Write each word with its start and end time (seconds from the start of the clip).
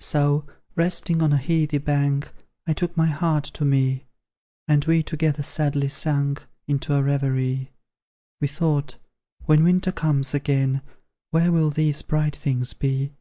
So, 0.00 0.44
resting 0.74 1.22
on 1.22 1.32
a 1.32 1.36
heathy 1.36 1.78
bank, 1.78 2.32
I 2.66 2.72
took 2.72 2.96
my 2.96 3.06
heart 3.06 3.44
to 3.44 3.64
me; 3.64 4.06
And 4.66 4.84
we 4.86 5.04
together 5.04 5.44
sadly 5.44 5.88
sank 5.88 6.44
Into 6.66 6.94
a 6.94 7.00
reverie. 7.04 7.70
We 8.40 8.48
thought, 8.48 8.96
"When 9.44 9.62
winter 9.62 9.92
comes 9.92 10.34
again, 10.34 10.82
Where 11.30 11.52
will 11.52 11.70
these 11.70 12.02
bright 12.02 12.34
things 12.34 12.72
be? 12.72 13.12